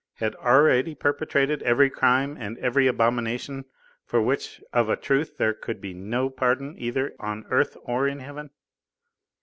had 0.15 0.33
already 0.37 0.95
perpetrated 0.95 1.61
every 1.61 1.87
crime 1.87 2.35
and 2.35 2.57
every 2.57 2.87
abomination 2.87 3.65
for 4.03 4.19
which 4.19 4.59
of 4.73 4.89
a 4.89 4.95
truth 4.95 5.37
there 5.37 5.53
could 5.53 5.79
be 5.79 5.93
no 5.93 6.27
pardon 6.27 6.73
either 6.79 7.13
on 7.19 7.45
earth 7.51 7.77
or 7.83 8.07
in 8.07 8.17
Heaven? 8.19 8.49